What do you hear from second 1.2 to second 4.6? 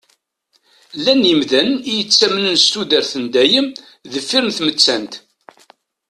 yemdanen i yettamnen s tudert n dayem deffir n